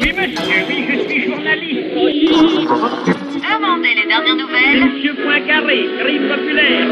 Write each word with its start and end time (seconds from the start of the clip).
Oui, 0.00 0.12
monsieur, 0.12 0.64
oui, 0.68 0.84
je 0.88 1.08
suis 1.08 1.24
journaliste. 1.30 1.94
Demandez 3.42 3.94
les 3.94 4.06
dernières 4.06 4.36
nouvelles. 4.36 4.94
Monsieur 4.94 5.14
Poincaré, 5.14 5.86
crime 6.00 6.28
populaire. 6.28 6.88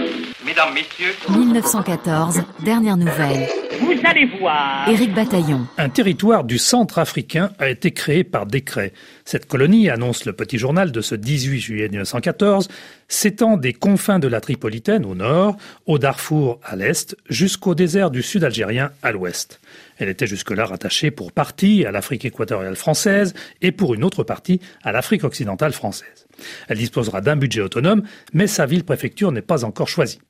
Mesdames, 0.47 0.75
Messieurs, 0.75 1.15
1914, 1.29 2.43
dernière 2.65 2.97
nouvelle. 2.97 3.47
Vous 3.81 3.95
allez 4.05 4.27
voir. 4.39 4.89
Éric 4.89 5.15
Bataillon. 5.15 5.67
Un 5.79 5.89
territoire 5.89 6.45
du 6.45 6.59
centre 6.59 6.99
africain 6.99 7.51
a 7.59 7.69
été 7.69 7.93
créé 7.93 8.25
par 8.25 8.45
décret. 8.45 8.93
Cette 9.25 9.47
colonie, 9.47 9.89
annonce 9.89 10.27
le 10.27 10.35
petit 10.35 10.59
journal 10.59 10.93
de 10.93 11.01
ce 11.01 11.15
18 11.15 11.61
juillet 11.61 11.89
1914, 11.89 12.69
s'étend 13.09 13.57
des 13.57 13.73
confins 13.73 14.19
de 14.19 14.29
la 14.29 14.41
Tripolitaine 14.41 15.07
au 15.07 15.15
nord, 15.15 15.57
au 15.87 15.99
Darfour 15.99 16.61
à 16.63 16.77
l'est, 16.77 17.17
jusqu'au 17.29 17.75
désert 17.75 18.11
du 18.11 18.23
sud 18.23 18.45
algérien 18.45 18.91
à 19.03 19.13
l'ouest. 19.13 19.61
Elle 19.99 20.11
était 20.11 20.27
jusque-là 20.27 20.67
rattachée 20.67 21.11
pour 21.11 21.33
partie 21.33 21.87
à 21.87 21.91
l'Afrique 21.91 22.27
équatoriale 22.27 22.77
française 22.77 23.35
et 23.63 23.73
pour 23.73 23.95
une 23.95 24.05
autre 24.05 24.25
partie 24.25 24.61
à 24.83 24.93
l'Afrique 24.93 25.25
occidentale 25.25 25.73
française. 25.73 26.27
Elle 26.69 26.79
disposera 26.79 27.21
d'un 27.21 27.37
budget 27.37 27.61
autonome, 27.61 28.03
mais 28.33 28.47
sa 28.47 28.67
ville-préfecture 28.67 29.33
n'est 29.33 29.43
pas 29.43 29.65
encore 29.65 29.89
choisie. 29.89 30.21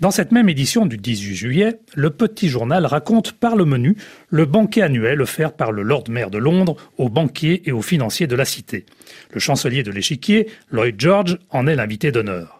Dans 0.00 0.10
cette 0.10 0.32
même 0.32 0.48
édition 0.48 0.86
du 0.86 0.98
18 0.98 1.34
juillet, 1.34 1.80
le 1.94 2.10
petit 2.10 2.48
journal 2.48 2.84
raconte 2.84 3.32
par 3.32 3.56
le 3.56 3.64
menu 3.64 3.96
le 4.28 4.44
banquet 4.44 4.82
annuel 4.82 5.22
offert 5.22 5.52
par 5.52 5.72
le 5.72 5.82
Lord 5.82 6.04
Mayor 6.10 6.30
de 6.30 6.38
Londres 6.38 6.76
aux 6.98 7.08
banquiers 7.08 7.62
et 7.68 7.72
aux 7.72 7.82
financiers 7.82 8.26
de 8.26 8.36
la 8.36 8.44
cité. 8.44 8.84
Le 9.32 9.40
chancelier 9.40 9.82
de 9.82 9.90
l'échiquier, 9.90 10.48
Lloyd 10.70 10.96
George, 10.98 11.38
en 11.50 11.66
est 11.66 11.76
l'invité 11.76 12.12
d'honneur. 12.12 12.55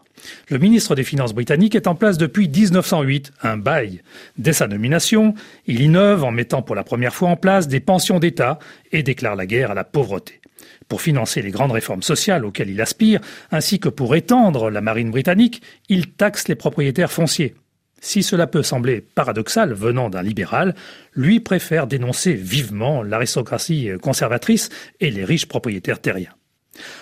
Le 0.49 0.59
ministre 0.59 0.95
des 0.95 1.05
Finances 1.05 1.35
britannique 1.35 1.75
est 1.75 1.87
en 1.87 1.95
place 1.95 2.19
depuis 2.19 2.49
1908, 2.49 3.33
un 3.43 3.57
bail. 3.57 4.03
Dès 4.39 4.53
sa 4.53 4.67
nomination, 4.67 5.35
il 5.67 5.81
innove 5.81 6.25
en 6.25 6.31
mettant 6.31 6.63
pour 6.63 6.75
la 6.75 6.85
première 6.85 7.15
fois 7.15 7.31
en 7.31 7.37
place 7.37 7.69
des 7.69 7.81
pensions 7.81 8.19
d'État 8.19 8.59
et 8.93 9.03
déclare 9.03 9.37
la 9.37 9.47
guerre 9.47 9.71
à 9.71 9.75
la 9.75 9.85
pauvreté. 9.85 10.41
Pour 10.89 11.03
financer 11.03 11.43
les 11.43 11.51
grandes 11.51 11.73
réformes 11.73 12.03
sociales 12.03 12.45
auxquelles 12.45 12.71
il 12.71 12.81
aspire, 12.81 13.21
ainsi 13.51 13.79
que 13.81 13.89
pour 13.89 14.15
étendre 14.15 14.71
la 14.71 14.81
marine 14.81 15.11
britannique, 15.11 15.63
il 15.89 16.13
taxe 16.13 16.49
les 16.49 16.55
propriétaires 16.55 17.13
fonciers. 17.13 17.55
Si 18.01 18.23
cela 18.23 18.47
peut 18.47 18.63
sembler 18.63 19.01
paradoxal 19.01 19.73
venant 19.73 20.11
d'un 20.11 20.23
libéral, 20.23 20.75
lui 21.15 21.41
préfère 21.41 21.87
dénoncer 21.87 22.35
vivement 22.35 23.03
l'aristocratie 23.03 23.91
conservatrice 24.01 24.69
et 25.01 25.11
les 25.11 25.25
riches 25.25 25.47
propriétaires 25.47 26.01
terriens. 26.01 26.35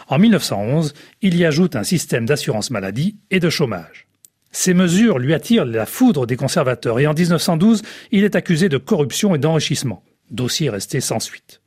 En 0.08 0.18
1911, 0.18 0.94
il 1.22 1.36
y 1.36 1.44
ajoute 1.44 1.76
un 1.76 1.84
système 1.84 2.26
d'assurance 2.26 2.70
maladie 2.70 3.16
et 3.30 3.40
de 3.40 3.50
chômage. 3.50 4.06
Ces 4.52 4.72
mesures 4.72 5.18
lui 5.18 5.34
attirent 5.34 5.64
la 5.64 5.84
foudre 5.84 6.26
des 6.26 6.36
conservateurs 6.36 7.00
et 7.00 7.06
en 7.06 7.14
1912, 7.14 7.82
il 8.12 8.24
est 8.24 8.36
accusé 8.36 8.68
de 8.68 8.78
corruption 8.78 9.34
et 9.34 9.38
d'enrichissement. 9.38 10.04
Dossier 10.30 10.70
resté 10.70 11.00
sans 11.00 11.18
suite. 11.18 11.60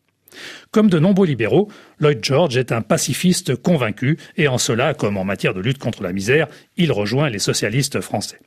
Comme 0.71 0.89
de 0.89 0.99
nombreux 0.99 1.27
libéraux, 1.27 1.69
Lloyd 1.99 2.23
George 2.23 2.57
est 2.57 2.71
un 2.71 2.81
pacifiste 2.81 3.55
convaincu 3.55 4.17
et 4.37 4.47
en 4.47 4.57
cela, 4.57 4.93
comme 4.93 5.17
en 5.17 5.25
matière 5.25 5.53
de 5.53 5.59
lutte 5.59 5.79
contre 5.79 6.03
la 6.03 6.13
misère, 6.13 6.47
il 6.77 6.91
rejoint 6.91 7.29
les 7.29 7.39
socialistes 7.39 8.01
français. 8.01 8.39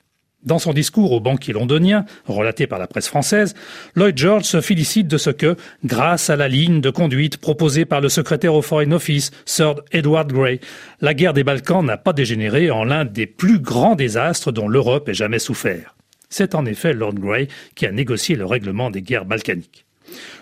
Dans 0.42 0.58
son 0.58 0.72
discours 0.72 1.12
au 1.12 1.20
banquier 1.20 1.52
londonien, 1.52 2.06
relaté 2.27 2.66
par 2.66 2.78
la 2.78 2.86
presse 2.86 3.08
française, 3.08 3.55
Lloyd 3.94 4.16
George 4.16 4.44
se 4.44 4.62
félicite 4.62 5.06
de 5.06 5.19
ce 5.19 5.28
que, 5.28 5.55
grâce 5.84 6.30
à 6.30 6.36
la 6.36 6.48
ligne 6.48 6.80
de 6.80 6.88
conduite 6.88 7.36
proposée 7.36 7.84
par 7.84 8.00
le 8.00 8.08
secrétaire 8.08 8.55
au 8.55 8.62
Foreign 8.62 8.94
Office, 8.94 9.33
Sir 9.44 9.74
Edward 9.92 10.33
Grey, 10.33 10.61
la 11.02 11.12
guerre 11.12 11.34
des 11.34 11.44
Balkans 11.44 11.84
n'a 11.84 11.98
pas 11.98 12.14
dégénéré 12.14 12.70
en 12.70 12.84
l'un 12.84 13.05
des 13.05 13.27
plus 13.27 13.58
grands 13.58 13.96
désastres 13.96 14.50
dont 14.50 14.66
l'Europe 14.66 15.11
ait 15.11 15.14
jamais 15.14 15.38
souffert. 15.38 15.94
C'est 16.30 16.55
en 16.55 16.64
effet 16.64 16.94
Lord 16.94 17.14
Grey 17.14 17.48
qui 17.74 17.84
a 17.84 17.92
négocié 17.92 18.34
le 18.34 18.46
règlement 18.46 18.91
des 18.91 19.02
guerres 19.02 19.27
balkaniques. 19.27 19.84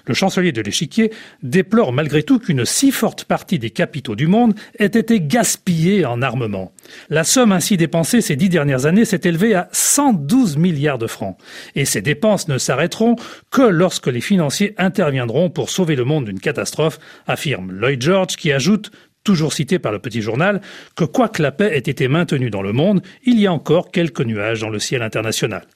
Le 0.07 0.15
chancelier 0.15 0.53
de 0.53 0.63
l'échiquier 0.63 1.13
déplore 1.43 1.93
malgré 1.93 2.23
tout 2.23 2.39
qu'une 2.39 2.65
si 2.65 2.91
forte 2.91 3.25
partie 3.25 3.59
des 3.59 3.71
capitaux 3.71 4.17
du 4.17 4.27
monde 4.27 4.55
ait 4.79 4.87
été 4.87 5.21
gaspillée 5.21 6.05
en 6.05 6.23
armement. 6.23 6.73
La 7.11 7.25
somme 7.25 7.53
ainsi 7.53 7.77
dépensée 7.77 8.21
ces 8.21 8.37
dix 8.37 8.49
dernières 8.49 8.87
années 8.87 9.05
s'est 9.05 9.21
élevée 9.25 9.55
à 9.55 9.69
112 9.73 10.57
milliards 10.57 10.99
de 10.99 11.07
francs. 11.07 11.37
Et 11.75 11.85
ces 11.85 12.01
dépenses 12.01 12.49
ne 12.49 12.59
s'arrêteront 12.59 13.17
que 13.51 13.63
lorsque 13.63 14.07
les 14.07 14.21
financiers 14.21 14.75
interviendront 14.79 15.51
pour 15.51 15.71
sauver 15.71 15.97
le 15.97 16.05
monde 16.05 16.27
d'une 16.27 16.41
catastrophe, 16.41 16.99
affirme 17.27 17.73
Lloyd 17.73 18.03
George 18.03 18.37
qui 18.37 18.53
ajoute 18.53 18.91
toujours 19.25 19.53
cité 19.53 19.79
par 19.79 19.93
le 19.93 19.99
petit 19.99 20.23
journal, 20.23 20.63
que 20.97 21.05
quoi 21.05 21.29
que 21.29 21.43
la 21.43 21.53
paix 21.53 21.71
ait 21.75 21.79
été 21.79 22.09
maintenue 22.09 22.49
dans 22.49 22.63
le 22.63 22.73
monde, 22.73 23.03
il 23.25 23.39
y 23.39 23.47
a 23.47 23.53
encore 23.53 23.91
quelques 23.91 24.23
nuages 24.23 24.61
dans 24.61 24.71
le 24.71 24.79
ciel 24.79 25.03
international. 25.03 25.67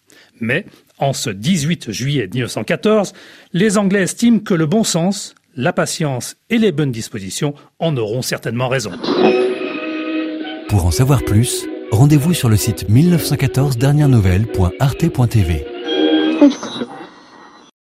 Mais, 0.41 0.65
en 1.03 1.13
ce 1.13 1.31
18 1.31 1.91
juillet 1.91 2.29
1914, 2.33 3.13
les 3.53 3.77
Anglais 3.77 4.03
estiment 4.03 4.39
que 4.39 4.55
le 4.55 4.67
bon 4.67 4.85
sens, 4.85 5.35
la 5.57 5.73
patience 5.73 6.37
et 6.49 6.59
les 6.59 6.71
bonnes 6.71 6.93
dispositions 6.93 7.55
en 7.81 7.97
auront 7.97 8.23
certainement 8.23 8.69
raison. 8.69 8.93
Pour 10.69 10.87
en 10.87 10.93
savoir 10.93 11.25
plus, 11.25 11.67
rendez-vous 11.91 12.35
sur 12.35 12.49
le 12.49 12.57
site 12.57 12.89
1914 12.89 13.77
dernières 13.77 14.09
nouvelles.arte.tv. 14.09 15.67